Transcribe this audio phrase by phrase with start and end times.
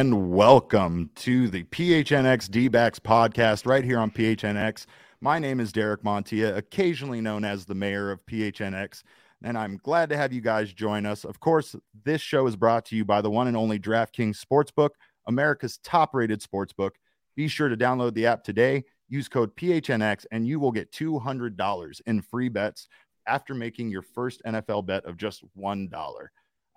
[0.00, 4.86] and welcome to the PHNX D backs podcast right here on PHNX.
[5.20, 9.02] My name is Derek Montilla, occasionally known as the mayor of PHNX,
[9.44, 11.24] and I'm glad to have you guys join us.
[11.24, 14.92] Of course, this show is brought to you by the one and only DraftKings Sportsbook,
[15.26, 16.92] America's top rated sportsbook.
[17.36, 22.00] Be sure to download the app today, use code PHNX, and you will get $200
[22.06, 22.88] in free bets
[23.26, 26.26] after making your first NFL bet of just $1.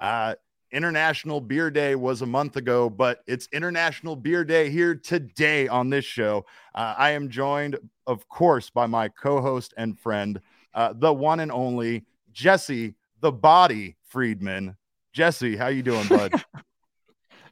[0.01, 0.35] Uh,
[0.73, 5.89] International Beer Day was a month ago, but it's International Beer Day here today on
[5.89, 6.45] this show.
[6.73, 7.77] Uh, I am joined,
[8.07, 10.41] of course, by my co host and friend,
[10.73, 14.75] uh, the one and only Jesse, the body Friedman.
[15.13, 16.33] Jesse, how you doing, bud?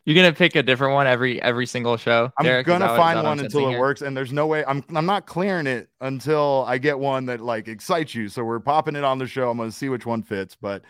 [0.04, 2.32] You're gonna pick a different one every every single show.
[2.40, 2.66] I'm Derek?
[2.66, 3.80] gonna find one until it here?
[3.80, 7.40] works, and there's no way I'm I'm not clearing it until I get one that
[7.40, 8.28] like excites you.
[8.28, 9.52] So we're popping it on the show.
[9.52, 10.82] I'm gonna see which one fits, but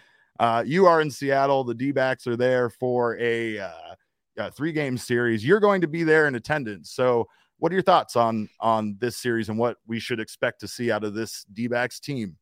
[0.41, 1.63] uh, you are in Seattle.
[1.63, 3.93] The D backs are there for a, uh,
[4.37, 5.45] a three game series.
[5.45, 6.91] You're going to be there in attendance.
[6.91, 7.27] So,
[7.59, 10.91] what are your thoughts on on this series and what we should expect to see
[10.91, 12.37] out of this D backs team?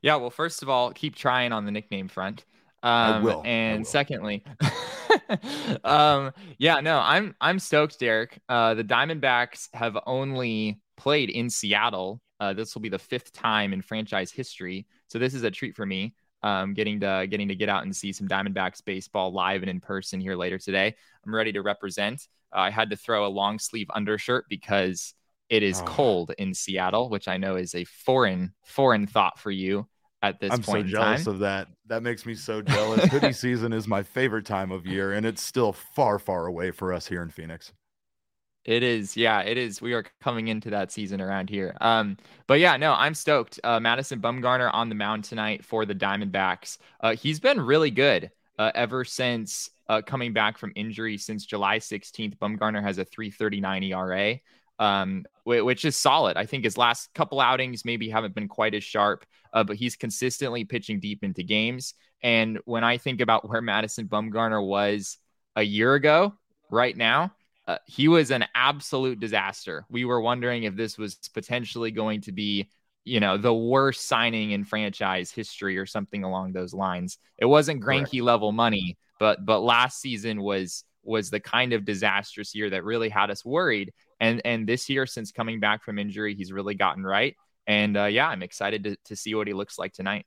[0.00, 2.46] Yeah, well, first of all, keep trying on the nickname front.
[2.82, 3.42] Um, I will.
[3.44, 3.84] And I will.
[3.84, 4.42] secondly,
[5.84, 8.40] um, yeah, no, I'm I'm stoked, Derek.
[8.48, 12.22] Uh, the Diamondbacks have only played in Seattle.
[12.40, 15.76] Uh, this will be the fifth time in franchise history, so this is a treat
[15.76, 19.62] for me um, getting to getting to get out and see some Diamondbacks baseball live
[19.62, 20.94] and in person here later today.
[21.24, 22.26] I'm ready to represent.
[22.54, 25.14] Uh, I had to throw a long sleeve undershirt because
[25.48, 25.84] it is oh.
[25.84, 29.86] cold in Seattle, which I know is a foreign foreign thought for you
[30.22, 30.86] at this I'm point.
[30.86, 31.68] I'm so jealous of that.
[31.86, 33.04] That makes me so jealous.
[33.04, 36.92] Hoodie season is my favorite time of year, and it's still far, far away for
[36.92, 37.72] us here in Phoenix.
[38.64, 39.82] It is, yeah, it is.
[39.82, 41.76] We are coming into that season around here.
[41.80, 43.58] Um, but yeah, no, I'm stoked.
[43.64, 46.78] Uh, Madison Bumgarner on the mound tonight for the Diamondbacks.
[47.00, 51.80] Uh, he's been really good uh, ever since uh, coming back from injury since July
[51.80, 52.38] 16th.
[52.38, 54.38] Bumgarner has a 3.39 ERA,
[54.78, 56.36] um, which is solid.
[56.36, 59.96] I think his last couple outings maybe haven't been quite as sharp, uh, but he's
[59.96, 61.94] consistently pitching deep into games.
[62.22, 65.18] And when I think about where Madison Bumgarner was
[65.56, 66.34] a year ago,
[66.70, 67.32] right now
[67.66, 69.84] uh, he was an absolute disaster.
[69.88, 72.70] We were wondering if this was potentially going to be,
[73.04, 77.18] you know, the worst signing in franchise history or something along those lines.
[77.38, 82.54] It wasn't Greinke level money, but but last season was was the kind of disastrous
[82.54, 83.92] year that really had us worried.
[84.20, 87.36] And and this year, since coming back from injury, he's really gotten right.
[87.66, 90.26] And uh, yeah, I'm excited to, to see what he looks like tonight.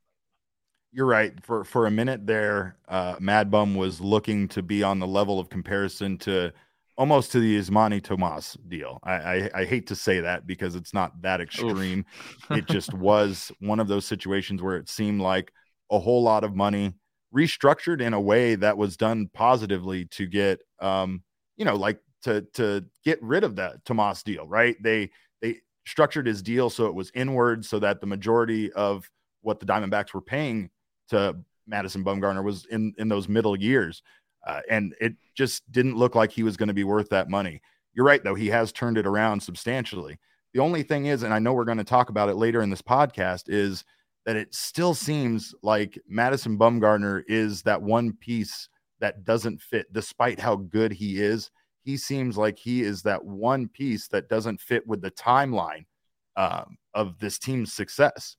[0.93, 1.33] You're right.
[1.43, 5.39] For for a minute there, uh, Mad Bum was looking to be on the level
[5.39, 6.53] of comparison to
[6.97, 8.99] almost to the Yasmany Tomas deal.
[9.03, 12.05] I, I, I hate to say that because it's not that extreme.
[12.51, 15.51] it just was one of those situations where it seemed like
[15.91, 16.93] a whole lot of money
[17.35, 21.21] restructured in a way that was done positively to get um
[21.57, 24.75] you know like to to get rid of that Tomas deal, right?
[24.81, 25.11] They
[25.41, 29.09] they structured his deal so it was inward so that the majority of
[29.41, 30.69] what the Diamondbacks were paying
[31.09, 31.35] to
[31.67, 34.01] Madison Bumgarner was in in those middle years.
[34.45, 37.61] Uh, and it just didn't look like he was going to be worth that money.
[37.93, 38.35] You're right, though.
[38.35, 40.19] He has turned it around substantially.
[40.53, 42.69] The only thing is, and I know we're going to talk about it later in
[42.69, 43.83] this podcast, is
[44.25, 48.69] that it still seems like Madison Bumgarner is that one piece
[48.99, 51.51] that doesn't fit, despite how good he is.
[51.83, 55.85] He seems like he is that one piece that doesn't fit with the timeline
[56.35, 58.37] um, of this team's success.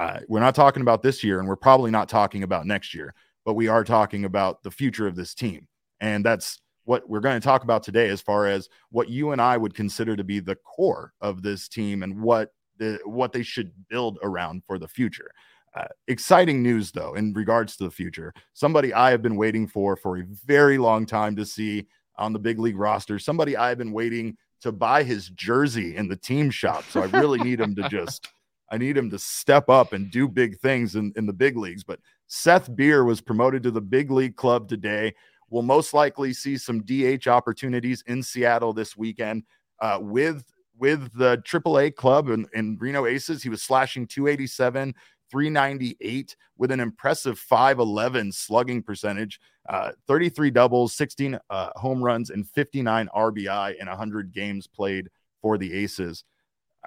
[0.00, 3.14] Uh, we're not talking about this year, and we're probably not talking about next year
[3.48, 5.66] but we are talking about the future of this team.
[6.02, 9.40] And that's what we're going to talk about today as far as what you and
[9.40, 13.42] I would consider to be the core of this team and what the what they
[13.42, 15.30] should build around for the future.
[15.74, 18.34] Uh, exciting news though in regards to the future.
[18.52, 21.86] Somebody I have been waiting for for a very long time to see
[22.18, 23.18] on the big league roster.
[23.18, 26.84] Somebody I've been waiting to buy his jersey in the team shop.
[26.90, 28.28] So I really need him to just
[28.70, 31.84] I need him to step up and do big things in, in the big leagues.
[31.84, 35.14] But Seth Beer was promoted to the big league club today.
[35.50, 39.44] We'll most likely see some DH opportunities in Seattle this weekend
[39.80, 40.44] uh, with
[40.78, 43.42] with the AAA club and, and Reno Aces.
[43.42, 44.94] He was slashing 287,
[45.30, 52.48] 398 with an impressive 511 slugging percentage, uh, 33 doubles, 16 uh, home runs, and
[52.48, 55.08] 59 RBI in 100 games played
[55.42, 56.24] for the Aces.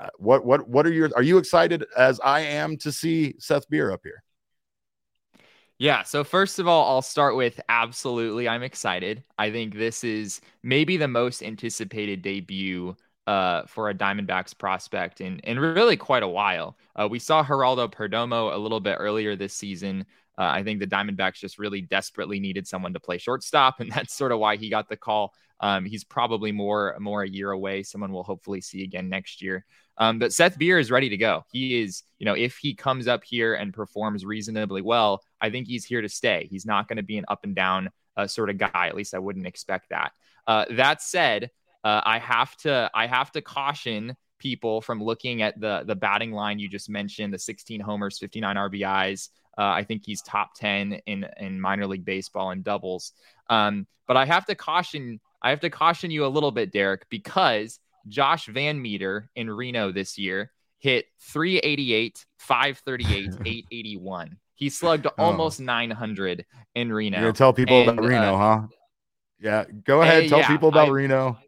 [0.01, 3.69] Uh, what what what are your are you excited as I am to see Seth
[3.69, 4.24] Beer up here?
[5.77, 6.03] Yeah.
[6.03, 9.24] So, first of all, I'll start with absolutely, I'm excited.
[9.39, 12.95] I think this is maybe the most anticipated debut
[13.25, 16.77] uh, for a Diamondbacks prospect in, in really quite a while.
[16.95, 20.06] Uh, we saw Geraldo Perdomo a little bit earlier this season.
[20.38, 24.13] Uh, I think the Diamondbacks just really desperately needed someone to play shortstop, and that's
[24.13, 25.33] sort of why he got the call.
[25.59, 27.83] Um, he's probably more more a year away.
[27.83, 29.65] Someone will hopefully see again next year.
[29.98, 31.44] Um, but Seth Beer is ready to go.
[31.52, 35.68] He is, you know, if he comes up here and performs reasonably well, I think
[35.68, 36.48] he's here to stay.
[36.50, 38.88] He's not going to be an up and down uh, sort of guy.
[38.88, 40.14] At least I wouldn't expect that.
[40.48, 41.52] Uh, that said,
[41.84, 46.32] uh, I have to I have to caution people from looking at the the batting
[46.32, 49.30] line you just mentioned, the 16 homers, 59 RBIs.
[49.58, 53.14] Uh, I think he's top 10 in in minor league baseball in doubles.
[53.50, 57.10] Um, but I have to caution I have to caution you a little bit, Derek,
[57.10, 64.38] because Josh VanMeter in Reno this year hit 388, 538, 881.
[64.56, 65.12] He slugged oh.
[65.18, 66.45] almost 900
[66.75, 67.18] in Reno.
[67.18, 68.68] You're gonna tell people and, about Reno, uh, huh?
[69.39, 70.30] Yeah, go ahead.
[70.30, 71.39] Tell yeah, people about I, Reno.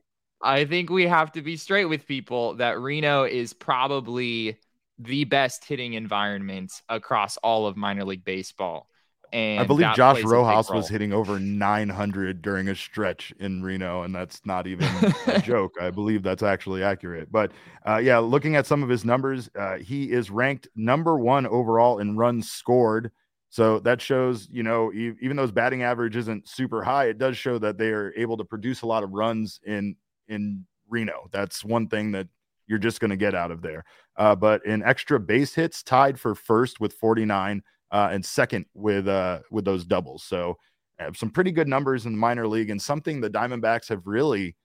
[0.41, 4.57] I think we have to be straight with people that Reno is probably
[4.99, 8.87] the best hitting environment across all of minor league baseball.
[9.33, 14.13] And I believe Josh Rojas was hitting over 900 during a stretch in Reno, and
[14.13, 14.87] that's not even
[15.27, 15.73] a joke.
[15.81, 17.31] I believe that's actually accurate.
[17.31, 17.51] But
[17.87, 21.97] uh, yeah, looking at some of his numbers, uh, he is ranked number one overall
[21.97, 23.11] in runs scored.
[23.49, 27.35] So that shows, you know, even though his batting average isn't super high, it does
[27.35, 29.95] show that they are able to produce a lot of runs in
[30.27, 31.27] in Reno.
[31.31, 32.27] That's one thing that
[32.67, 33.83] you're just going to get out of there.
[34.15, 37.63] Uh, but in extra base hits, tied for first with 49
[37.93, 40.23] uh, and second with uh, with those doubles.
[40.23, 40.57] So
[40.99, 44.55] uh, some pretty good numbers in the minor league and something the Diamondbacks have really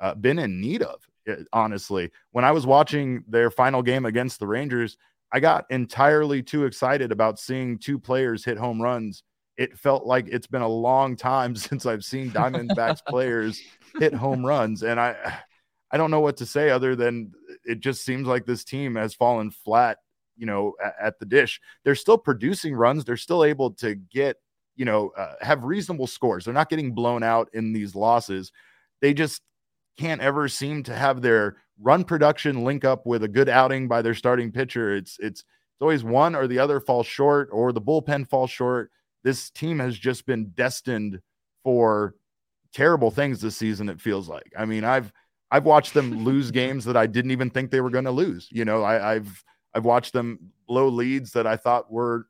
[0.00, 1.00] uh, been in need of.
[1.26, 4.98] Eh, honestly, when I was watching their final game against the Rangers,
[5.32, 9.22] I got entirely too excited about seeing two players hit home runs.
[9.56, 13.60] It felt like it's been a long time since I've seen Diamondbacks players
[13.98, 15.38] hit home runs, and I
[15.90, 17.32] I don't know what to say other than
[17.64, 19.98] it just seems like this team has fallen flat,
[20.36, 21.60] you know, at, at the dish.
[21.84, 23.04] They're still producing runs.
[23.04, 24.36] They're still able to get,
[24.76, 26.44] you know, uh, have reasonable scores.
[26.44, 28.52] They're not getting blown out in these losses.
[29.00, 29.42] They just
[29.98, 34.02] can't ever seem to have their run production link up with a good outing by
[34.02, 34.94] their starting pitcher.
[34.94, 38.90] It's it's it's always one or the other falls short or the bullpen falls short.
[39.24, 41.20] This team has just been destined
[41.62, 42.14] for
[42.72, 44.52] terrible things this season it feels like.
[44.56, 45.12] I mean, I've
[45.50, 48.48] I've watched them lose games that I didn't even think they were going to lose.
[48.50, 49.42] You know, I, have
[49.74, 52.26] I've watched them blow leads that I thought were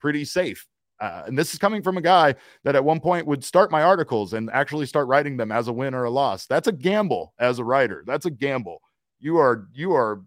[0.00, 0.66] pretty safe.
[1.00, 3.82] Uh, and this is coming from a guy that at one point would start my
[3.82, 6.46] articles and actually start writing them as a win or a loss.
[6.46, 8.02] That's a gamble as a writer.
[8.06, 8.82] That's a gamble.
[9.20, 10.22] You are you are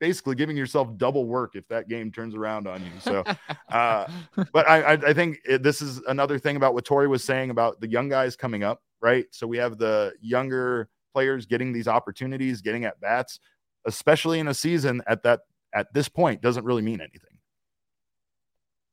[0.00, 2.90] basically giving yourself double work if that game turns around on you.
[3.00, 3.24] So,
[3.70, 4.06] uh,
[4.52, 7.80] but I, I think it, this is another thing about what Torey was saying about
[7.80, 9.26] the young guys coming up, right?
[9.30, 13.40] So we have the younger players getting these opportunities, getting at bats,
[13.86, 15.40] especially in a season at that
[15.76, 17.38] at this point doesn't really mean anything.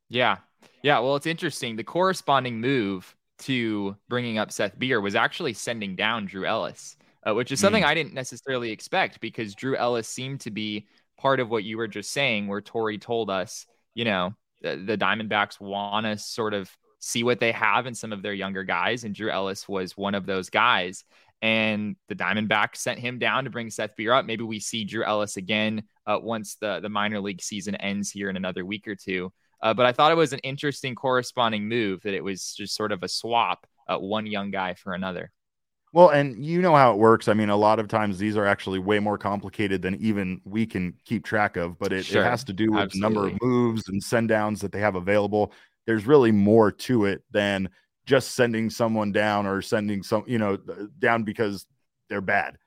[0.10, 0.38] Yeah.
[0.84, 1.78] Yeah, well, it's interesting.
[1.78, 7.34] The corresponding move to bringing up Seth Beer was actually sending down Drew Ellis, uh,
[7.34, 7.88] which is something mm.
[7.88, 10.88] I didn't necessarily expect because Drew Ellis seemed to be
[11.18, 14.98] part of what you were just saying, where Torey told us, you know, the, the
[14.98, 16.70] Diamondbacks want to sort of
[17.00, 20.16] see what they have in some of their younger guys, and Drew Ellis was one
[20.16, 21.06] of those guys
[21.44, 24.26] and the Diamondbacks sent him down to bring Seth Beer up.
[24.26, 28.30] Maybe we see Drew Ellis again uh, once the the minor league season ends here
[28.30, 29.32] in another week or two.
[29.62, 32.94] Uh, but I thought it was an interesting corresponding move that it was just sort
[32.94, 35.32] of a swap, uh, one young guy for another.
[35.92, 37.28] Well, and you know how it works.
[37.28, 40.66] I mean, a lot of times these are actually way more complicated than even we
[40.66, 42.22] can keep track of, but it, sure.
[42.22, 43.00] it has to do with Absolutely.
[43.00, 45.52] the number of moves and send downs that they have available.
[45.86, 47.70] There's really more to it than
[48.06, 50.58] just sending someone down or sending some, you know,
[51.00, 51.66] down because
[52.10, 52.58] they're bad.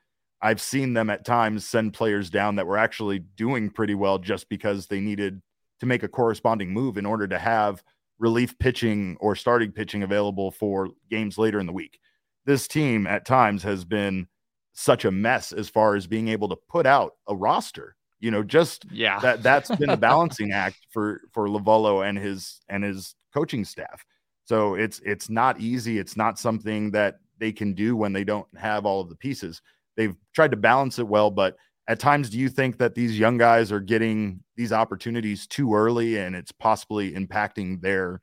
[0.41, 4.49] I've seen them at times send players down that were actually doing pretty well just
[4.49, 5.41] because they needed
[5.79, 7.83] to make a corresponding move in order to have
[8.19, 11.99] relief pitching or starting pitching available for games later in the week.
[12.45, 14.27] This team at times has been
[14.73, 17.95] such a mess as far as being able to put out a roster.
[18.19, 22.59] You know, just yeah, that that's been a balancing act for for Lovullo and his
[22.67, 24.03] and his coaching staff.
[24.47, 25.99] So it's it's not easy.
[25.99, 29.61] It's not something that they can do when they don't have all of the pieces.
[29.97, 31.57] They've tried to balance it well, but
[31.89, 36.17] at times do you think that these young guys are getting these opportunities too early
[36.17, 38.21] and it's possibly impacting their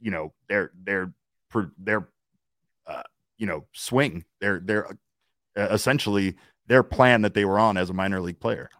[0.00, 1.12] you know their their
[1.78, 2.08] their
[2.86, 3.02] uh,
[3.36, 4.86] you know swing their their
[5.56, 6.36] uh, essentially
[6.68, 8.70] their plan that they were on as a minor league player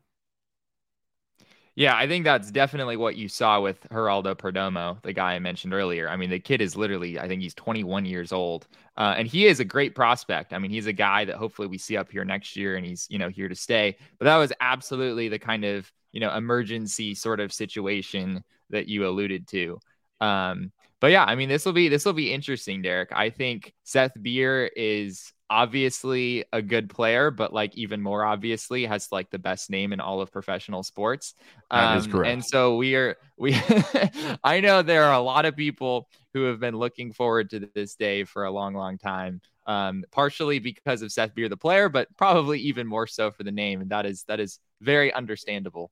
[1.77, 5.75] yeah, I think that's definitely what you saw with Geraldo Perdomo, the guy I mentioned
[5.75, 6.09] earlier.
[6.09, 9.47] I mean, the kid is literally, I think he's 21 years old, uh, and he
[9.47, 10.53] is a great prospect.
[10.53, 13.09] I mean, he's a guy that hopefully we see up here next year, and he's
[13.11, 13.97] you know here to stay.
[14.19, 19.07] But that was absolutely the kind of you know emergency sort of situation that you
[19.07, 19.79] alluded to.
[20.21, 23.11] Um, but yeah, I mean, this will be this will be interesting, Derek.
[23.13, 29.13] I think Seth Beer is obviously a good player, but like even more obviously has
[29.13, 31.35] like the best name in all of professional sports.
[31.75, 32.41] That is Um, correct.
[32.41, 33.55] and so we are we
[34.45, 37.95] I know there are a lot of people who have been looking forward to this
[37.95, 39.41] day for a long, long time.
[39.67, 43.53] Um, partially because of Seth Beer, the player, but probably even more so for the
[43.53, 43.81] name.
[43.81, 45.91] And that is that is very understandable.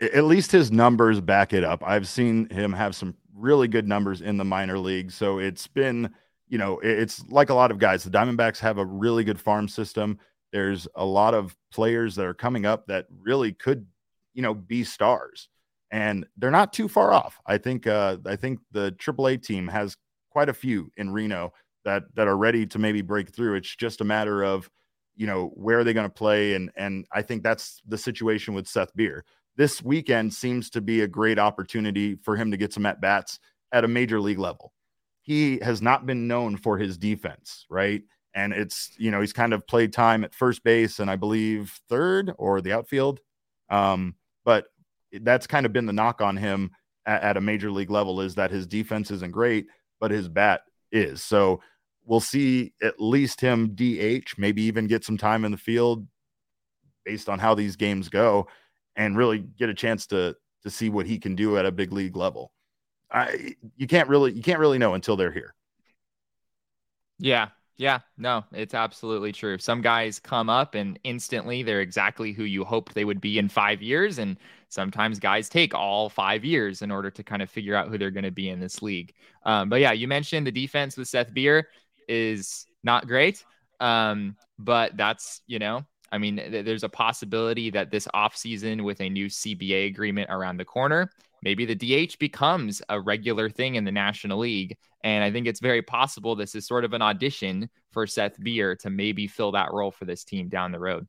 [0.00, 1.82] at least his numbers back it up.
[1.84, 5.10] I've seen him have some really good numbers in the minor league.
[5.10, 6.10] So it's been,
[6.48, 8.04] you know, it's like a lot of guys.
[8.04, 10.18] The Diamondbacks have a really good farm system.
[10.52, 13.86] There's a lot of players that are coming up that really could,
[14.34, 15.48] you know, be stars.
[15.90, 17.40] And they're not too far off.
[17.46, 19.96] I think uh I think the AAA team has
[20.30, 21.52] quite a few in Reno
[21.84, 23.54] that that are ready to maybe break through.
[23.54, 24.68] It's just a matter of,
[25.14, 28.54] you know, where are they going to play and and I think that's the situation
[28.54, 29.24] with Seth Beer
[29.56, 33.38] this weekend seems to be a great opportunity for him to get some at bats
[33.72, 34.72] at a major league level.
[35.26, 38.02] He has not been known for his defense, right?
[38.32, 41.80] And it's, you know, he's kind of played time at first base and I believe
[41.88, 43.18] third or the outfield.
[43.68, 44.14] Um,
[44.44, 44.66] but
[45.12, 46.70] that's kind of been the knock on him
[47.06, 49.66] at, at a major league level is that his defense isn't great,
[49.98, 50.60] but his bat
[50.92, 51.24] is.
[51.24, 51.60] So
[52.04, 56.06] we'll see at least him DH, maybe even get some time in the field
[57.04, 58.46] based on how these games go
[58.94, 61.92] and really get a chance to to see what he can do at a big
[61.92, 62.52] league level.
[63.16, 65.54] I you can't really you can't really know until they're here.
[67.18, 67.48] Yeah.
[67.78, 68.00] Yeah.
[68.16, 69.58] No, it's absolutely true.
[69.58, 73.48] Some guys come up and instantly they're exactly who you hoped they would be in
[73.48, 74.18] five years.
[74.18, 77.98] And sometimes guys take all five years in order to kind of figure out who
[77.98, 79.14] they're going to be in this league.
[79.44, 81.68] Um, but yeah, you mentioned the defense with Seth Beer
[82.08, 83.44] is not great.
[83.80, 89.00] Um, but that's, you know, I mean, th- there's a possibility that this offseason with
[89.00, 91.10] a new CBA agreement around the corner,
[91.42, 94.76] maybe the DH becomes a regular thing in the National League.
[95.04, 98.76] And I think it's very possible this is sort of an audition for Seth Beer
[98.76, 101.06] to maybe fill that role for this team down the road.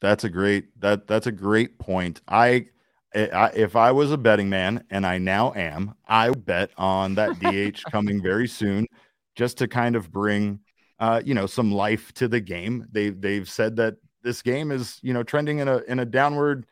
[0.00, 2.20] That's a great that that's a great point.
[2.28, 2.66] I,
[3.14, 7.40] I if I was a betting man and I now am, I bet on that
[7.40, 8.86] DH coming very soon
[9.34, 10.60] just to kind of bring
[10.98, 12.86] uh, you know, some life to the game.
[12.90, 16.66] They they've said that this game is, you know, trending in a in a downward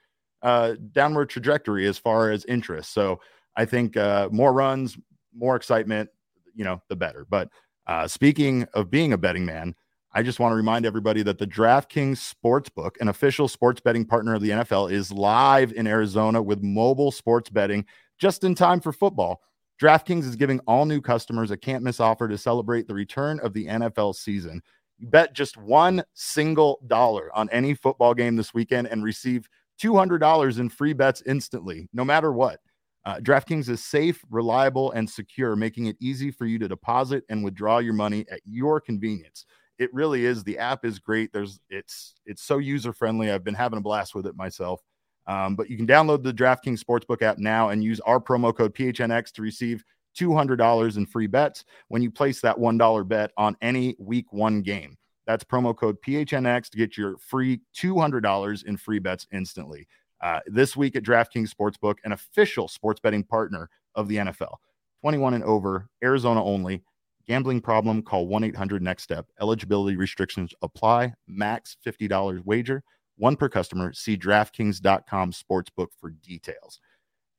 [0.44, 2.92] uh downward trajectory as far as interest.
[2.92, 3.20] So
[3.56, 4.96] I think uh more runs,
[5.34, 6.10] more excitement,
[6.54, 7.26] you know, the better.
[7.28, 7.48] But
[7.86, 9.74] uh speaking of being a betting man,
[10.16, 14.34] I just want to remind everybody that the DraftKings Sportsbook, an official sports betting partner
[14.34, 17.84] of the NFL, is live in Arizona with mobile sports betting
[18.16, 19.42] just in time for football.
[19.82, 23.54] DraftKings is giving all new customers a can't miss offer to celebrate the return of
[23.54, 24.62] the NFL season.
[25.00, 29.48] Bet just one single dollar on any football game this weekend and receive
[29.82, 32.60] $200 in free bets instantly, no matter what.
[33.04, 37.44] Uh, DraftKings is safe, reliable, and secure, making it easy for you to deposit and
[37.44, 39.44] withdraw your money at your convenience.
[39.78, 40.42] It really is.
[40.42, 41.32] The app is great.
[41.32, 43.30] There's it's it's so user friendly.
[43.30, 44.80] I've been having a blast with it myself.
[45.26, 48.74] Um, but you can download the DraftKings Sportsbook app now and use our promo code
[48.74, 49.84] PHNX to receive
[50.18, 54.96] $200 in free bets when you place that $1 bet on any week one game.
[55.26, 59.86] That's promo code PHNX to get your free $200 in free bets instantly.
[60.20, 64.56] Uh, this week at DraftKings Sportsbook, an official sports betting partner of the NFL.
[65.02, 66.82] 21 and over, Arizona only.
[67.26, 69.26] Gambling problem, call 1 800 Next Step.
[69.40, 71.14] Eligibility restrictions apply.
[71.26, 72.82] Max $50 wager,
[73.16, 73.92] one per customer.
[73.92, 76.80] See DraftKings.com Sportsbook for details.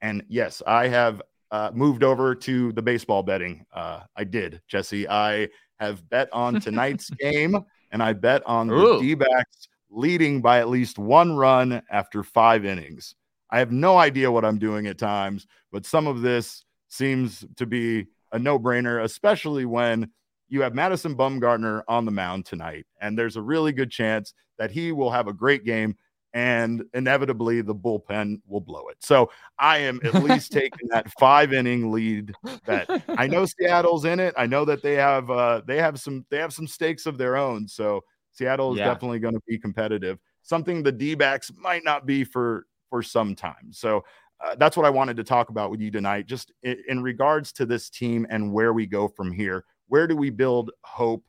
[0.01, 1.21] And yes, I have
[1.55, 3.65] uh, moved over to the baseball betting.
[3.73, 5.07] Uh, I did, Jesse.
[5.07, 5.47] I
[5.79, 7.57] have bet on tonight's game,
[7.91, 8.99] and I bet on the Ooh.
[8.99, 13.15] D backs leading by at least one run after five innings.
[13.49, 17.65] I have no idea what I'm doing at times, but some of this seems to
[17.65, 20.09] be a no brainer, especially when
[20.49, 22.85] you have Madison Bumgarner on the mound tonight.
[22.99, 25.95] And there's a really good chance that he will have a great game
[26.35, 28.97] and inevitably the bullpen will blow it.
[28.99, 32.35] So I am at least taking that five inning lead
[32.67, 34.33] That I know Seattle's in it.
[34.37, 37.37] I know that they have uh they have some they have some stakes of their
[37.37, 37.67] own.
[37.67, 38.85] So Seattle is Yeah.
[38.93, 40.19] definitely going to be competitive.
[40.43, 43.71] Something the D-backs might not be for for some time.
[43.71, 44.03] So
[44.43, 46.25] uh, that's what I wanted to talk about with you tonight.
[46.27, 49.63] Just in, in regards to this team and where we go from here.
[49.87, 51.23] Where do we build hope?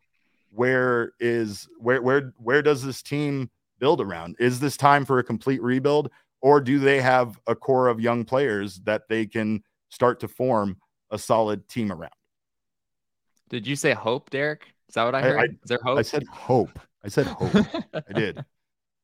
[0.51, 4.37] Where is where where where does this team build around?
[4.39, 8.25] Is this time for a complete rebuild, or do they have a core of young
[8.25, 10.77] players that they can start to form
[11.11, 12.13] a solid team around?
[13.49, 14.75] Did you say hope, Derek?
[14.89, 15.39] Is that what I I- heard?
[15.39, 15.99] I- Is there hope?
[15.99, 16.79] I said hope.
[17.05, 17.67] I said hope.
[17.95, 18.45] I did.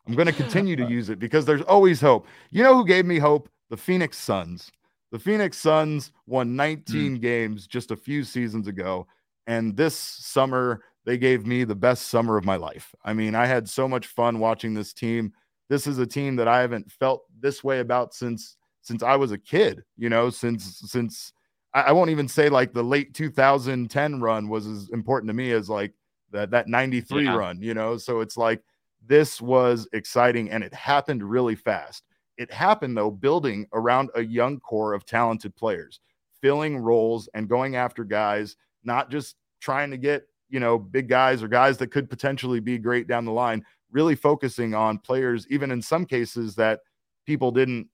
[0.06, 2.26] I'm going to continue to use it because there's always hope.
[2.50, 3.48] You know who gave me hope?
[3.70, 4.70] The Phoenix Suns.
[5.12, 7.20] The Phoenix Suns won 19 mm.
[7.20, 9.06] games just a few seasons ago.
[9.46, 12.94] And this summer, they gave me the best summer of my life.
[13.04, 15.32] I mean, I had so much fun watching this team.
[15.68, 19.30] This is a team that I haven't felt this way about since since I was
[19.30, 21.32] a kid, you know, since since
[21.74, 25.52] I, I won't even say like the late 2010 run was as important to me
[25.52, 25.92] as like
[26.30, 27.36] that that 93 yeah.
[27.36, 27.96] run, you know.
[27.96, 28.62] So it's like
[29.04, 32.04] this was exciting and it happened really fast.
[32.38, 36.00] It happened though, building around a young core of talented players,
[36.40, 41.42] filling roles and going after guys, not just trying to get, you know, big guys
[41.42, 45.70] or guys that could potentially be great down the line, really focusing on players, even
[45.70, 46.80] in some cases that
[47.26, 47.88] people didn't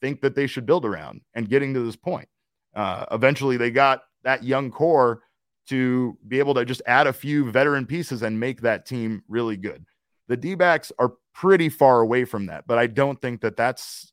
[0.00, 2.28] think that they should build around and getting to this point.
[2.74, 5.22] Uh, eventually, they got that young core
[5.68, 9.56] to be able to just add a few veteran pieces and make that team really
[9.56, 9.84] good.
[10.28, 14.12] The D backs are pretty far away from that, but I don't think that that's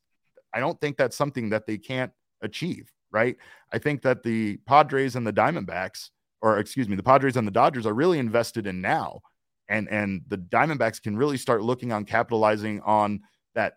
[0.52, 3.36] I don't think that's something that they can't achieve, right?
[3.72, 6.10] I think that the Padres and the Diamondbacks,
[6.42, 9.20] or excuse me, the Padres and the Dodgers are really invested in now.
[9.68, 13.20] And and the Diamondbacks can really start looking on capitalizing on
[13.54, 13.74] that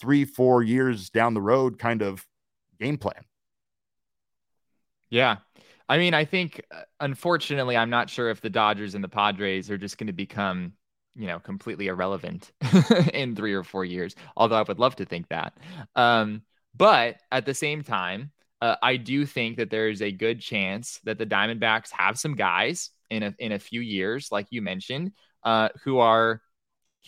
[0.00, 2.24] three, four years down the road kind of
[2.78, 3.24] game plan.
[5.10, 5.36] Yeah.
[5.88, 9.70] I mean, I think uh, unfortunately, I'm not sure if the Dodgers and the Padres
[9.70, 10.72] are just going to become,
[11.14, 12.52] you know, completely irrelevant
[13.14, 14.14] in three or four years.
[14.36, 15.56] Although I would love to think that.
[15.94, 16.42] Um,
[16.76, 21.00] but at the same time, uh, I do think that there is a good chance
[21.04, 25.12] that the Diamondbacks have some guys in a in a few years, like you mentioned,
[25.44, 26.40] uh, who are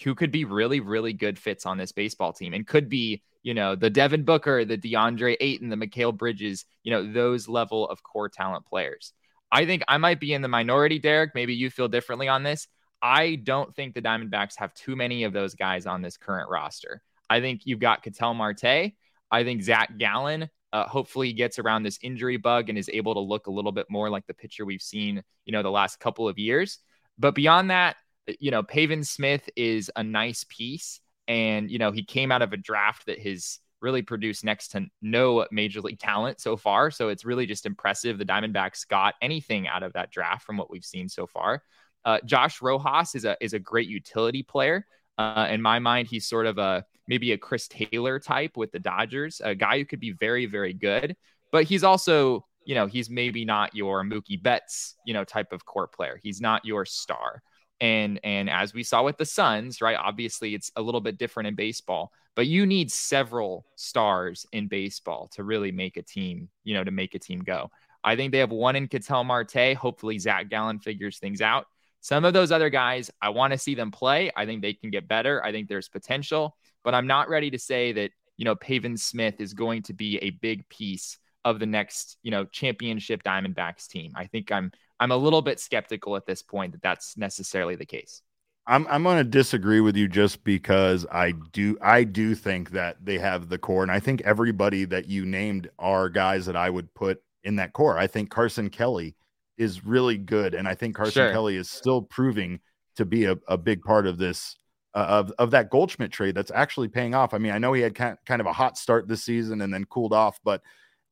[0.02, 3.55] who could be really, really good fits on this baseball team and could be, you
[3.55, 8.02] know, the Devin Booker, the DeAndre Ayton, the Mikal Bridges, you know, those level of
[8.02, 9.12] core talent players.
[9.50, 11.35] I think I might be in the minority, Derek.
[11.35, 12.69] Maybe you feel differently on this.
[13.00, 17.00] I don't think the Diamondbacks have too many of those guys on this current roster.
[17.31, 18.93] I think you've got Ketel Marte.
[19.31, 23.21] I think Zach Gallen uh, hopefully gets around this injury bug and is able to
[23.21, 26.29] look a little bit more like the pitcher we've seen, you know, the last couple
[26.29, 26.79] of years.
[27.19, 27.97] But beyond that,
[28.38, 31.01] you know, Pavin Smith is a nice piece.
[31.27, 34.87] And, you know, he came out of a draft that has really produced next to
[35.01, 36.90] no major league talent so far.
[36.90, 38.19] So it's really just impressive.
[38.19, 41.62] The Diamondbacks got anything out of that draft from what we've seen so far.
[42.05, 44.87] Uh, Josh Rojas is a is a great utility player.
[45.16, 48.79] Uh, in my mind, he's sort of a maybe a Chris Taylor type with the
[48.79, 51.16] Dodgers, a guy who could be very, very good.
[51.51, 55.64] But he's also, you know, he's maybe not your Mookie Betts, you know, type of
[55.64, 56.21] core player.
[56.23, 57.42] He's not your star.
[57.81, 59.97] And and as we saw with the Suns, right?
[59.97, 65.29] Obviously, it's a little bit different in baseball, but you need several stars in baseball
[65.33, 67.71] to really make a team, you know, to make a team go.
[68.05, 69.75] I think they have one in Ketel Marte.
[69.75, 71.66] Hopefully, Zach Gallen figures things out.
[72.01, 74.31] Some of those other guys, I want to see them play.
[74.37, 75.44] I think they can get better.
[75.44, 76.57] I think there's potential,
[76.88, 80.16] but I'm not ready to say that, you know, Pavin Smith is going to be
[80.20, 84.12] a big piece of the next, you know, championship Diamondbacks team.
[84.16, 87.85] I think I'm I'm a little bit skeptical at this point that that's necessarily the
[87.85, 88.22] case.
[88.66, 92.96] I'm I'm going to disagree with you just because I do I do think that
[93.05, 96.70] they have the core, and I think everybody that you named are guys that I
[96.70, 97.98] would put in that core.
[97.98, 99.14] I think Carson Kelly
[99.59, 101.33] is really good, and I think Carson sure.
[101.33, 102.61] Kelly is still proving
[102.96, 104.57] to be a, a big part of this
[104.94, 107.35] uh, of of that Goldschmidt trade that's actually paying off.
[107.35, 109.72] I mean, I know he had kind kind of a hot start this season and
[109.72, 110.62] then cooled off, but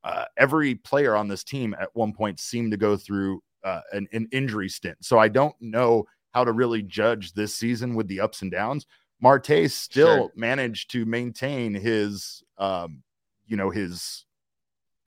[0.04, 4.06] uh, every player on this team at one point seemed to go through uh, an,
[4.12, 4.96] an injury stint.
[5.00, 8.86] So I don't know how to really judge this season with the ups and downs.
[9.20, 10.32] Marte still sure.
[10.36, 13.02] managed to maintain his, um,
[13.46, 14.26] you know, his,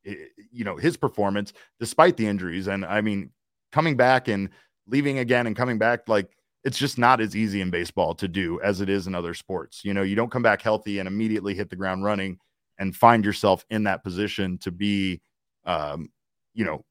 [0.03, 2.67] you know, his performance despite the injuries.
[2.67, 3.29] And I mean,
[3.71, 4.49] coming back and
[4.88, 8.60] leaving again and coming back, like it's just not as easy in baseball to do
[8.62, 9.84] as it is in other sports.
[9.84, 12.38] You know, you don't come back healthy and immediately hit the ground running
[12.78, 15.22] and find yourself in that position to be,
[15.65, 16.10] um,
[16.54, 16.84] you know,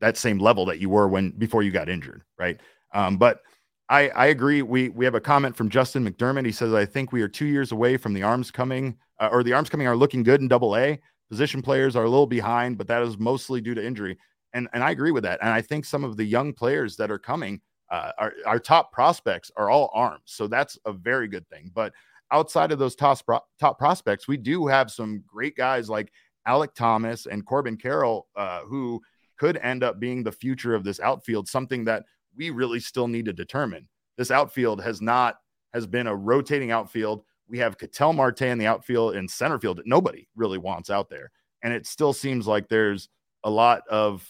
[0.00, 2.60] that same level that you were when before you got injured, right?
[2.92, 3.40] Um, but
[3.88, 4.62] I, I agree.
[4.62, 6.44] We we have a comment from Justin McDermott.
[6.44, 9.42] He says, "I think we are two years away from the arms coming, uh, or
[9.42, 11.00] the arms coming are looking good in Double A.
[11.30, 14.18] Position players are a little behind, but that is mostly due to injury."
[14.52, 15.38] And and I agree with that.
[15.40, 18.92] And I think some of the young players that are coming, uh, our our top
[18.92, 21.70] prospects are all arms, so that's a very good thing.
[21.74, 21.92] But
[22.32, 23.20] outside of those top
[23.60, 26.12] top prospects, we do have some great guys like
[26.46, 29.00] Alek Thomas and Corbin Carroll, uh, who
[29.36, 32.04] could end up being the future of this outfield, something that
[32.36, 33.88] we really still need to determine.
[34.16, 35.36] This outfield has not
[35.74, 37.22] has been a rotating outfield.
[37.48, 41.08] We have Ketel Marte in the outfield and center field that nobody really wants out
[41.08, 41.30] there.
[41.62, 43.08] And it still seems like there's
[43.44, 44.28] a lot of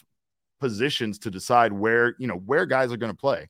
[0.61, 3.49] positions to decide where, you know, where guys are going to play.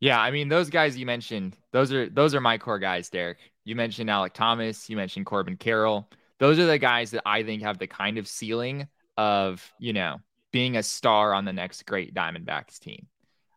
[0.00, 3.38] Yeah, I mean those guys you mentioned, those are those are my core guys, Derek.
[3.64, 6.10] You mentioned Alek Thomas, you mentioned Corbin Carroll.
[6.38, 8.86] Those are the guys that I think have the kind of ceiling
[9.16, 10.18] of, you know,
[10.52, 13.06] being a star on the next great Diamondbacks team.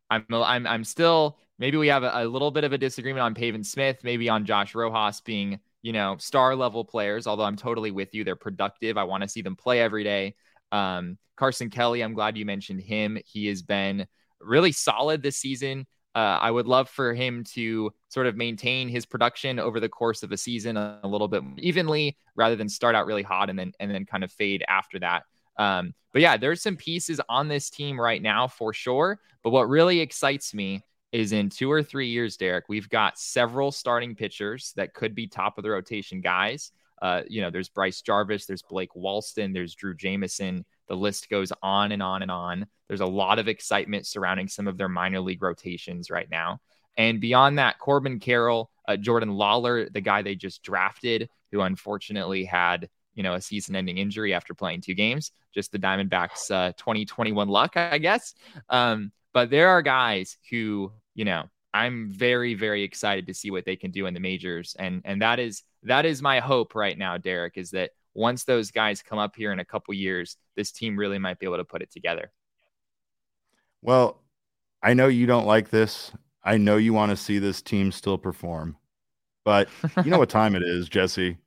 [0.09, 3.33] I'm I'm I'm still maybe we have a, a little bit of a disagreement on
[3.33, 7.91] Pavin Smith, maybe on Josh Rojas being, you know, star level players, although I'm totally
[7.91, 8.23] with you.
[8.23, 8.97] They're productive.
[8.97, 10.35] I want to see them play every day.
[10.71, 13.17] Um, Carson Kelly, I'm glad you mentioned him.
[13.25, 14.07] He has been
[14.41, 15.85] really solid this season.
[16.15, 20.23] Uh, I would love for him to sort of maintain his production over the course
[20.23, 23.59] of a season a, a, little bit evenly, rather than start out really hot and
[23.59, 25.23] then and then kind of fade after that.
[25.57, 29.19] Um, but yeah, there's some pieces on this team right now for sure.
[29.43, 30.81] But what really excites me
[31.17, 35.25] is in two or three years, Derek, we've got several starting pitchers that could be
[35.25, 36.71] top of the rotation guys.
[37.01, 40.63] Uh, you know, there's Bryce Jarvis, there's Blake Walston, there's Drey Jameson.
[40.87, 42.67] The list goes on and on and on.
[42.87, 46.59] There's a lot of excitement surrounding some of their minor league rotations right now.
[46.97, 52.45] And beyond that, Corbin Carroll, uh, Jordan Lawlar, the guy they just drafted, who unfortunately
[52.45, 55.31] had you know a season-ending injury after playing two games.
[55.51, 58.35] Just the Diamondbacks' uh, 2021 luck, I guess.
[58.69, 63.65] Um, but there are guys who you know I'm very very excited to see what
[63.65, 66.97] they can do in the majors, and and that is that is my hope right
[66.97, 70.71] now, Derek, is that once those guys come up here in a couple years, this
[70.71, 72.31] team really might be able to put it together.
[73.81, 74.23] Well,
[74.81, 76.11] I know you don't like this.
[76.43, 78.77] I know you want to see this team still perform.
[79.45, 79.69] But
[80.03, 81.37] you know what time it is, Jesse?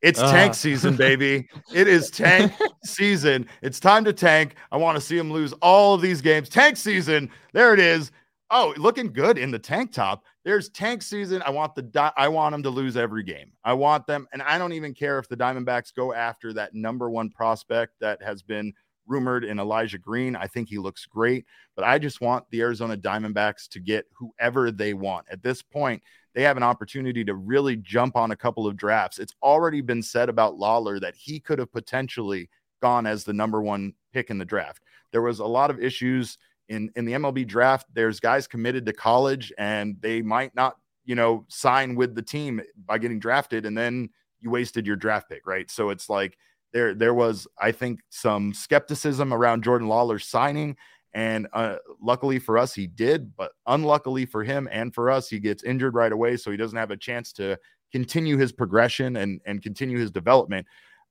[0.00, 0.30] It's uh.
[0.30, 1.48] tank season, baby.
[1.74, 2.52] it is tank
[2.84, 3.46] season.
[3.62, 4.54] It's time to tank.
[4.70, 6.48] I want to see them lose all of these games.
[6.48, 7.30] Tank season.
[7.52, 8.12] There it is.
[8.50, 10.24] Oh, looking good in the tank top.
[10.44, 11.42] There's tank season.
[11.44, 13.52] I want the I want them to lose every game.
[13.64, 17.10] I want them, and I don't even care if the Diamondbacks go after that number
[17.10, 18.72] one prospect that has been
[19.06, 20.36] rumored in Elijah Green.
[20.36, 24.70] I think he looks great, but I just want the Arizona Diamondbacks to get whoever
[24.70, 25.26] they want.
[25.28, 26.02] At this point,
[26.34, 29.18] they have an opportunity to really jump on a couple of drafts.
[29.18, 32.48] It's already been said about Lawlar that he could have potentially
[32.80, 34.82] gone as the number one pick in the draft.
[35.10, 38.92] There was a lot of issues in in the MLB draft, there's guys committed to
[38.92, 43.76] college and they might not, you know, sign with the team by getting drafted and
[43.76, 44.08] then
[44.40, 45.70] you wasted your draft pick, right?
[45.70, 46.36] So it's like
[46.72, 50.76] there there was I think some skepticism around Jordan Lawlar signing
[51.14, 55.38] and uh, luckily for us he did, but unluckily for him and for us he
[55.38, 57.58] gets injured right away so he doesn't have a chance to
[57.92, 60.66] continue his progression and and continue his development.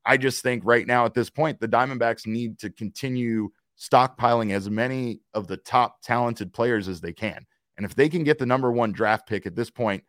[0.06, 4.70] I just think right now at this point the Diamondbacks need to continue stockpiling as
[4.70, 7.46] many of the top talented players as they can.
[7.78, 10.04] And if they can get the number one draft pick at this point,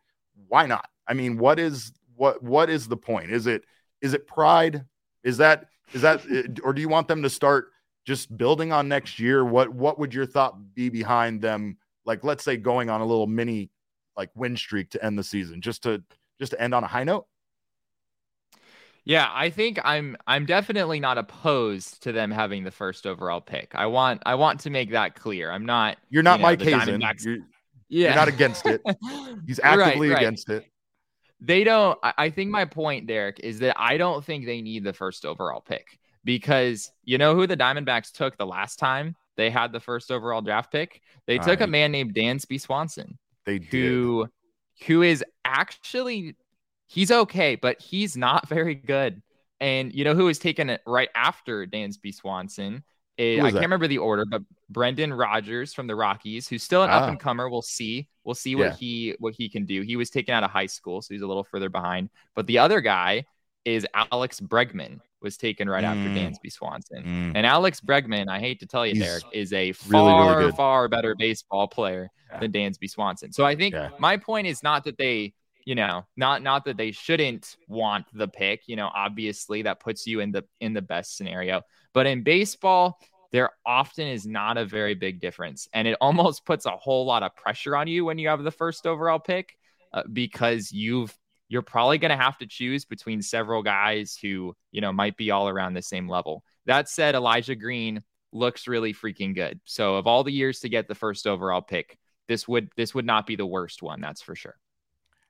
[0.47, 0.87] why not?
[1.07, 3.31] I mean, what is what what is the point?
[3.31, 3.63] Is it
[4.01, 4.85] is it pride?
[5.23, 6.21] Is that is that
[6.63, 7.71] or do you want them to start
[8.05, 9.43] just building on next year?
[9.43, 11.77] What what would your thought be behind them?
[12.05, 13.69] Like, let's say going on a little mini
[14.15, 16.01] like win streak to end the season, just to
[16.39, 17.27] just to end on a high note.
[19.07, 23.71] Yeah, I think I'm I'm definitely not opposed to them having the first overall pick.
[23.73, 25.49] I want I want to make that clear.
[25.49, 27.01] I'm not You're not you know, Mike Hazen.
[27.21, 27.37] You're,
[27.87, 28.07] yeah.
[28.07, 28.81] You're not against it.
[29.47, 30.21] He's actively right, right.
[30.23, 30.65] against it.
[31.39, 34.93] They don't I think my point, Derek, is that I don't think they need the
[34.93, 39.71] first overall pick because you know who the Diamondbacks took the last time they had
[39.71, 41.01] the first overall draft pick?
[41.27, 43.17] They took a man named Dansby Swanson.
[43.45, 43.59] They.
[43.71, 44.27] Who
[44.85, 46.35] who is actually
[46.87, 49.21] he's okay, but he's not very good.
[49.59, 52.83] And you know who was taken it right after Dansby Swanson?
[53.17, 53.61] Is, I can't that?
[53.61, 56.99] remember the order, but Brendan Rodgers from the Rockies, who's still an ah.
[56.99, 57.49] up and comer.
[57.49, 58.07] We'll see.
[58.23, 58.75] We'll see what yeah.
[58.75, 59.81] he what he can do.
[59.81, 62.09] He was taken out of high school, so he's a little further behind.
[62.35, 63.25] But the other guy
[63.65, 65.87] is Alex Bregman, was taken right mm.
[65.87, 67.03] after Dansby Swanson.
[67.03, 67.31] Mm.
[67.35, 70.51] And Alex Bregman, I hate to tell you, he's Derek, is a far, really, really
[70.51, 72.39] far better baseball player yeah.
[72.39, 73.31] than Dansby Swanson.
[73.31, 73.89] So I think yeah.
[73.99, 75.33] my point is not that they
[75.67, 80.07] you know, not not that they shouldn't want the pick, you know, obviously that puts
[80.07, 81.61] you in the in the best scenario.
[81.93, 82.97] But in baseball,
[83.33, 87.21] there often is not a very big difference and it almost puts a whole lot
[87.21, 89.57] of pressure on you when you have the first overall pick
[89.91, 91.13] uh, because you've
[91.49, 95.31] you're probably going to have to choose between several guys who, you know, might be
[95.31, 96.45] all around the same level.
[96.65, 99.59] That said, Elijah Green looks really freaking good.
[99.65, 101.97] So of all the years to get the first overall pick,
[102.29, 104.55] this would this would not be the worst one, that's for sure.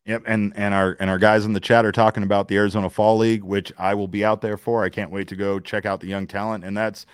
[0.07, 2.89] Yep, and and our and our guys in the chat are talking about the Arizona
[2.89, 4.85] Fall League, which I will be out there for.
[4.85, 7.05] I can't wait to go check out the young talent, and that's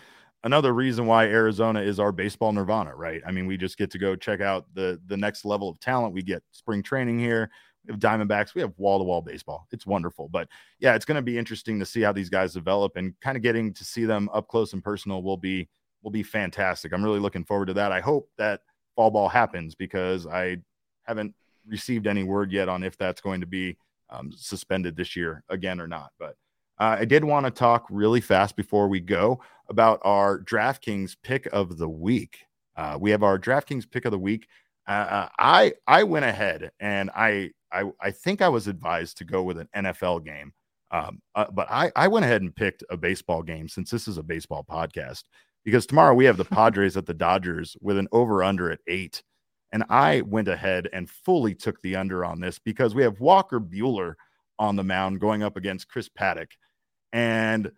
[0.44, 3.24] another reason why Arizona is our baseball nirvana, right?
[3.26, 6.14] I mean, we just get to go check out the the next level of talent.
[6.14, 7.50] We get spring training here.
[7.88, 8.54] We have Diamondbacks.
[8.54, 9.66] We have wall to wall baseball.
[9.72, 10.30] It's wonderful.
[10.30, 13.36] But yeah, it's going to be interesting to see how these guys develop, and kind
[13.36, 15.68] of getting to see them up close and personal will be
[16.04, 16.94] will be fantastic.
[16.94, 17.92] I'm really looking forward to that.
[17.92, 18.62] I hope that
[18.96, 20.58] fall ball happens because I
[21.06, 21.34] haven't
[21.68, 23.78] received any word yet on if that's going to be
[24.10, 26.12] um, suspended this year again or not.
[26.20, 26.36] But
[26.80, 31.48] uh, I did want to talk really fast before we go about our DraftKings pick
[31.48, 32.40] of the week.
[32.76, 34.48] Uh, we have our DraftKings pick of the week.
[34.88, 39.24] Uh, uh I I went ahead and I, I I think I was advised to
[39.24, 40.52] go with an NFL game,
[40.92, 44.18] um, uh, but I I went ahead and picked a baseball game since this is
[44.18, 45.24] a baseball podcast
[45.64, 49.24] because tomorrow we have the Padres at the Dodgers with an over under at eight.
[49.74, 53.60] And I went ahead and fully took the under on this because we have Walker
[53.60, 54.14] Buehler
[54.60, 56.52] on the mound going up against Chris Paddack.
[57.12, 57.72] And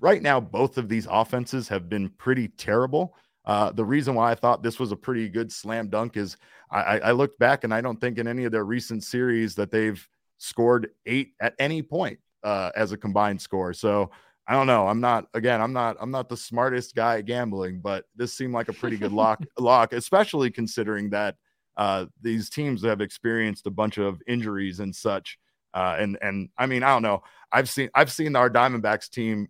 [0.00, 3.14] right now, both of these offenses have been pretty terrible.
[3.44, 6.38] Uh, the reason why I thought this was a pretty good slam dunk is
[6.70, 9.70] I, I looked back and I don't think in any of their recent series that
[9.70, 10.06] they've
[10.38, 13.74] scored eight at any point uh, as a combined score.
[13.74, 14.10] So
[14.48, 14.88] I don't know.
[14.88, 15.60] I'm not again.
[15.60, 15.98] I'm not.
[16.00, 19.44] I'm not the smartest guy at gambling, but this seemed like a pretty good lock.
[19.58, 21.36] lock, especially considering that
[21.76, 25.38] uh, these teams have experienced a bunch of injuries and such.
[25.74, 27.22] Uh, and and I mean, I don't know.
[27.52, 29.48] I've seen I've seen our Diamondbacks team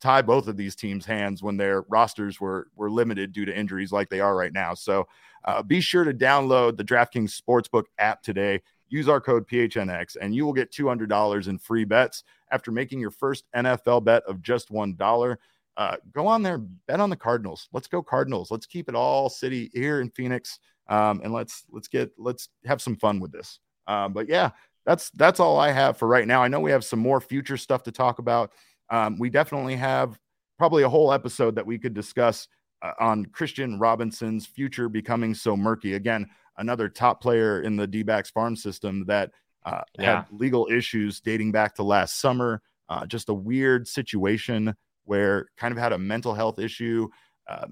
[0.00, 3.92] tie both of these teams' hands when their rosters were were limited due to injuries,
[3.92, 4.72] like they are right now.
[4.72, 5.06] So
[5.44, 10.34] uh, be sure to download the DraftKings Sportsbook app today use our code PHNX and
[10.34, 14.70] you will get $200 in free bets after making your first NFL bet of just
[14.70, 15.36] $1.
[15.76, 17.68] Uh, go on there, bet on the Cardinals.
[17.72, 18.50] Let's go Cardinals.
[18.50, 20.58] Let's keep it all city here in Phoenix.
[20.88, 23.60] Um, and let's let's get let's have some fun with this.
[23.86, 24.50] Um, but yeah,
[24.86, 26.42] that's that's all I have for right now.
[26.42, 28.52] I know we have some more future stuff to talk about.
[28.90, 30.18] Um, we definitely have
[30.58, 32.48] probably a whole episode that we could discuss
[32.82, 35.94] uh, on Kristian Robinson's future becoming so murky.
[35.94, 39.30] Again, another top player in the D backs farm system that
[39.64, 40.16] uh, yeah.
[40.16, 42.62] had legal issues dating back to last summer.
[42.88, 47.08] Uh, just a weird situation where kind of had a mental health issue,
[47.48, 47.66] uh,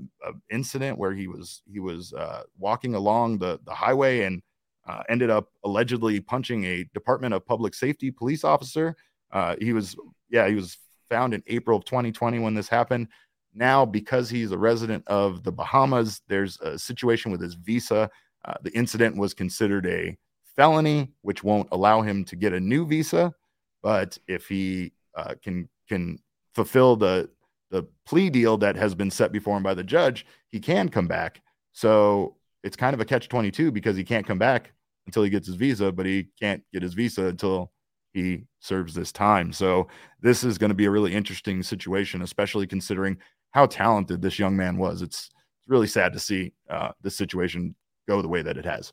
[0.50, 4.42] incident where he was he was uh, walking along the the highway and
[4.86, 8.96] uh, ended up allegedly punching a Department of Public Safety police officer.
[9.32, 9.96] Uh, he was
[10.30, 13.08] yeah he was found in April of 2020 when this happened.
[13.54, 18.10] Now, because he's a resident of the Bahamas, there's a situation with his visa
[18.46, 20.16] uh, the incident was considered a
[20.56, 23.34] felony, which won't allow him to get a new visa.
[23.82, 26.18] But if he uh, can can
[26.54, 27.30] fulfill the
[27.70, 31.08] the plea deal that has been set before him by the judge, he can come
[31.08, 31.42] back.
[31.72, 34.72] So it's kind of a catch 22 because he can't come back
[35.06, 37.72] until he gets his visa, but he can't get his visa until
[38.12, 39.52] he serves this time.
[39.52, 39.88] So
[40.20, 43.18] this is going to be a really interesting situation, especially considering
[43.50, 45.02] how talented this young man was.
[45.02, 47.74] It's, it's really sad to see uh, this situation
[48.08, 48.92] go the way that it has.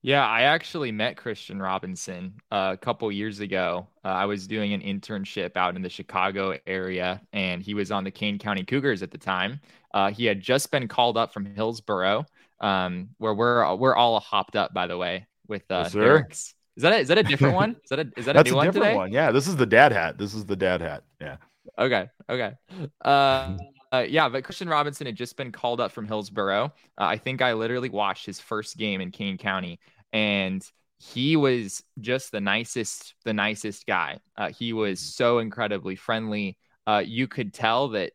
[0.00, 3.88] Yeah, I actually met Kristian Robinson uh, a couple years ago.
[4.04, 8.04] Uh, I was doing an internship out in the Chicago area, and he was on
[8.04, 9.60] the Kane County Cougars at the time.
[9.92, 12.26] Uh, he had just been called up from Hillsboro,
[12.60, 16.92] um, where we're we're all hopped up, by the way, with uh, yes, Is that
[16.92, 17.70] a, is that a different one?
[17.82, 18.94] Is that a is that a new one today?
[18.94, 19.12] One.
[19.12, 20.16] Yeah, this is the dad hat.
[20.16, 21.02] This is the dad hat.
[21.20, 21.38] Yeah.
[21.76, 22.08] Okay.
[22.30, 22.52] Okay.
[23.04, 23.56] Uh,
[23.92, 26.64] uh, yeah, but Kristian Robinson had just been called up from Hillsboro.
[26.66, 26.70] Uh,
[27.04, 29.80] I think I literally watched his first game in Kane County,
[30.12, 30.62] and
[30.98, 34.18] he was just the nicest, the nicest guy.
[34.36, 36.58] Uh, he was so incredibly friendly.
[36.86, 38.12] Uh, you could tell that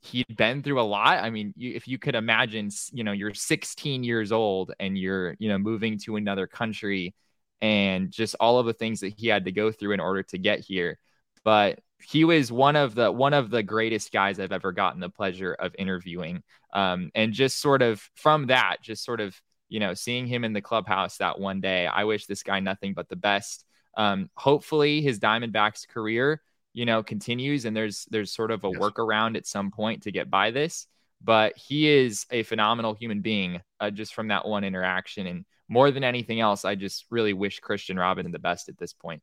[0.00, 1.22] he'd been through a lot.
[1.22, 5.36] I mean, you, if you could imagine, you know, you're 16 years old and you're,
[5.38, 7.14] you know, moving to another country,
[7.60, 10.38] and just all of the things that he had to go through in order to
[10.38, 10.98] get here.
[11.44, 15.10] But he was one of the one of the greatest guys I've ever gotten the
[15.10, 16.42] pleasure of interviewing.
[16.72, 20.52] Um, and just sort of from that, just sort of you know seeing him in
[20.52, 23.64] the clubhouse that one day, I wish this guy nothing but the best.
[23.96, 28.78] Um, hopefully, his Diamondbacks career you know continues, and there's there's sort of a yes.
[28.78, 30.86] workaround at some point to get by this.
[31.22, 35.90] But he is a phenomenal human being uh, just from that one interaction, and more
[35.90, 39.22] than anything else, I just really wish Kristian Robin the best at this point.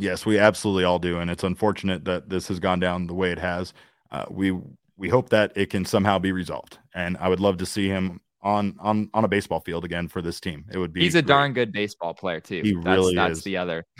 [0.00, 3.30] Yes, we absolutely all do, and it's unfortunate that this has gone down the way
[3.30, 3.72] it has.
[4.10, 4.58] Uh, we
[4.96, 8.20] we hope that it can somehow be resolved, and I would love to see him
[8.42, 10.64] on on on a baseball field again for this team.
[10.72, 11.02] It would be.
[11.02, 11.28] He's a great.
[11.28, 12.62] darn good baseball player too.
[12.62, 13.44] He that's, really that's is.
[13.44, 13.86] the other.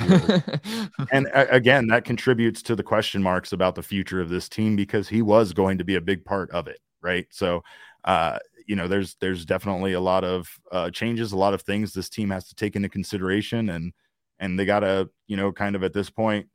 [1.13, 4.77] and uh, again, that contributes to the question marks about the future of this team
[4.77, 7.27] because he was going to be a big part of it, right?
[7.31, 7.63] So,
[8.05, 11.93] uh, you know, there's there's definitely a lot of uh, changes, a lot of things
[11.93, 13.93] this team has to take into consideration, and
[14.41, 16.49] and they got to, you know, kind of at this point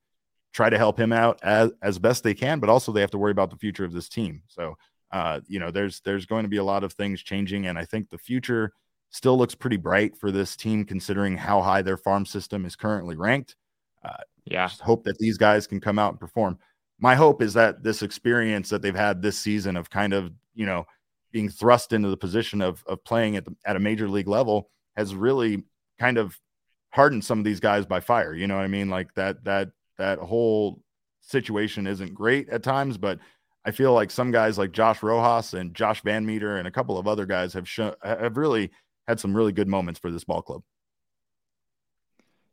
[0.51, 3.17] try to help him out as, as best they can, but also they have to
[3.17, 4.41] worry about the future of this team.
[4.47, 4.75] So,
[5.11, 7.85] uh, you know, there's there's going to be a lot of things changing, and I
[7.85, 8.73] think the future
[9.11, 13.15] still looks pretty bright for this team considering how high their farm system is currently
[13.15, 13.55] ranked.
[14.03, 16.57] Uh, yeah, just hope that these guys can come out and perform.
[16.99, 20.65] My hope is that this experience that they've had this season of kind of you
[20.65, 20.85] know
[21.31, 24.69] being thrust into the position of of playing at the, at a major league level
[24.95, 25.63] has really
[25.99, 26.39] kind of
[26.95, 28.33] hardened some of these guys by fire.
[28.33, 28.89] You know what I mean?
[28.89, 30.81] Like that that that whole
[31.21, 33.19] situation isn't great at times, but
[33.65, 37.07] I feel like some guys like Josh Rojas and Josh VanMeter and a couple of
[37.07, 38.71] other guys have shown have really
[39.07, 40.61] had some really good moments for this ball club.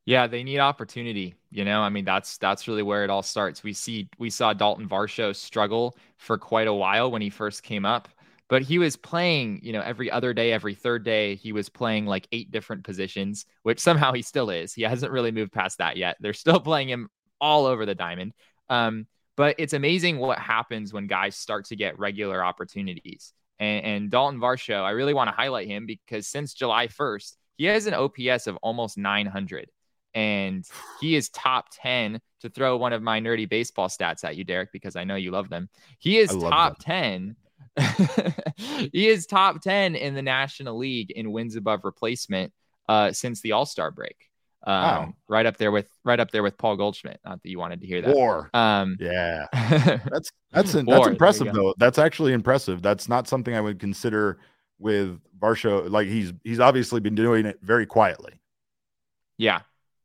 [0.04, 1.36] Yeah, they need opportunity.
[1.50, 3.62] You know, I mean, that's that's really where it all starts.
[3.62, 7.84] We see we saw Dalton Varsho struggle for quite a while when he first came
[7.84, 8.08] up,
[8.52, 12.04] but he was playing, you know, every other day, every third day, he was playing
[12.04, 14.74] like eight different positions, which somehow he still is.
[14.74, 16.18] He hasn't really moved past that yet.
[16.20, 17.08] They're still playing him
[17.40, 18.34] all over the diamond.
[18.68, 19.06] Um,
[19.38, 23.32] but it's amazing what happens when guys start to get regular opportunities.
[23.58, 27.64] And, and Dalton Varsho, I really want to highlight him because since July 1st, he
[27.64, 29.70] has an OPS of almost 900
[30.12, 30.68] and
[31.00, 34.70] he is top 10 to throw one of my nerdy baseball stats at you derek
[34.72, 37.34] because i know you love them he is top them.
[37.34, 37.36] 10
[38.56, 42.52] he is top 10 in the national league in wins above replacement
[42.88, 44.16] uh, since the all-star break.
[44.64, 45.14] Um, wow.
[45.28, 47.18] right up there with right up there with paul goldschmidt.
[47.24, 48.14] Not that you wanted to hear that.
[48.14, 48.48] War.
[48.54, 49.48] Um yeah.
[49.52, 51.74] That's that's that's war, impressive though.
[51.78, 52.80] That's actually impressive.
[52.80, 54.38] That's not something i would consider
[54.78, 58.34] with varsho like he's he's obviously been doing it very quietly.
[59.36, 59.62] Yeah.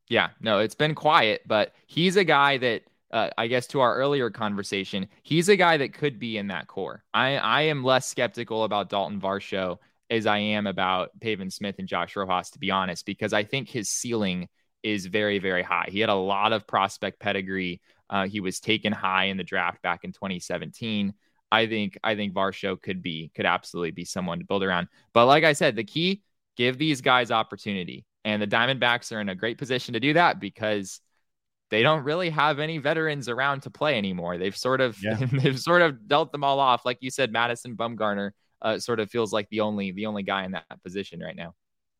[0.08, 3.96] Yeah, no, it's been quiet, but he's a guy that uh, I guess to our
[3.96, 7.04] earlier conversation, he's a guy that could be in that core.
[7.14, 9.78] I, I am less skeptical about Dalton Varsho
[10.10, 13.68] as I am about Pavin Smith and Josh Rojas, to be honest, because I think
[13.68, 14.48] his ceiling
[14.82, 15.86] is very, very high.
[15.88, 17.80] He had a lot of prospect pedigree.
[18.10, 21.12] Uh, he was taken high in the draft back in 2017.
[21.50, 24.88] I think I think Varsho could be could absolutely be someone to build around.
[25.14, 26.22] But like I said, the key
[26.56, 28.04] give these guys opportunity.
[28.24, 31.00] And the Diamondbacks are in a great position to do that because
[31.70, 34.38] they don't really have any veterans around to play anymore.
[34.38, 35.16] They've sort of yeah.
[35.32, 36.84] they've sort of dealt them all off.
[36.84, 38.30] Like you said, Madison Bumgarner
[38.62, 41.54] uh, sort of feels like the only the only guy in that position right now.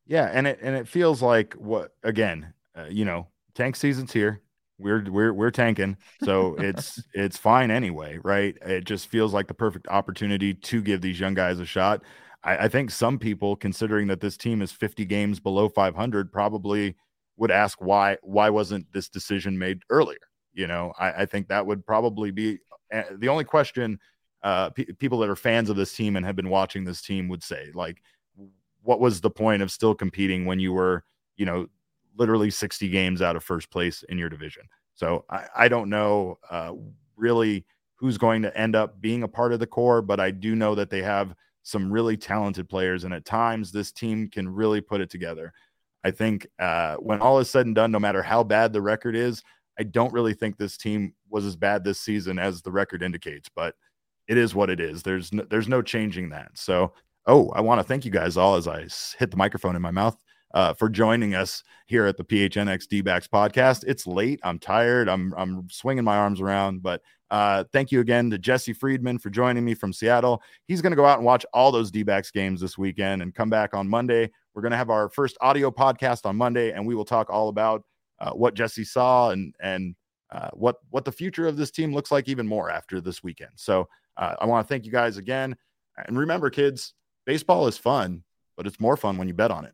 [0.05, 4.41] Yeah, and it and it feels like what again, uh, you know, tank season's here.
[4.79, 8.57] We're we're we're tanking, so it's it's fine anyway, right?
[8.61, 12.01] It just feels like the perfect opportunity to give these young guys a shot.
[12.43, 16.95] I, I think some people, considering that this team is 50 games below 500, probably
[17.39, 20.19] would ask why why wasn't this decision made earlier?
[20.53, 22.59] You know, I, I think that would probably be
[22.93, 23.99] uh, the only question
[24.43, 27.29] uh, p- people that are fans of this team and have been watching this team
[27.29, 27.69] would say.
[27.73, 28.01] Like,
[28.81, 31.03] what was the point of still competing when you were,
[31.37, 31.67] you know,
[32.17, 34.63] literally 60 games out of first place in your division?
[34.95, 36.73] So I, I don't know uh,
[37.15, 40.55] really who's going to end up being a part of the core, but I do
[40.55, 43.03] know that they have– some really talented players.
[43.03, 45.53] And at times, this team can really put it together.
[46.03, 49.15] I think uh, when all is said and done, no matter how bad the record
[49.15, 49.43] is,
[49.79, 53.49] I don't really think this team was as bad this season as the record indicates.
[53.53, 53.75] But
[54.27, 55.03] it is what it is.
[55.03, 56.51] There's no, there's no changing that.
[56.53, 56.93] So,
[57.25, 59.91] oh, I want to thank you guys all as I hit the microphone in my
[59.91, 60.17] mouth
[60.53, 63.83] uh, for joining us here at the PHNX D-backs podcast.
[63.87, 64.39] It's late.
[64.43, 65.09] I'm tired.
[65.09, 69.29] I'm I'm swinging my arms around, but uh, thank you again to Jesse Friedman for
[69.29, 70.41] joining me from Seattle.
[70.67, 73.49] He's going to go out and watch all those D-backs games this weekend and come
[73.49, 74.31] back on Monday.
[74.59, 77.47] We're going to have our first audio podcast on Monday, and we will talk all
[77.47, 77.85] about
[78.19, 79.95] uh, what Jesse saw and and
[80.33, 83.51] uh, what what the future of this team looks like even more after this weekend.
[83.55, 85.55] So uh, I want to thank you guys again,
[85.95, 86.93] and remember, kids,
[87.25, 88.25] baseball is fun,
[88.57, 89.73] but it's more fun when you bet on it.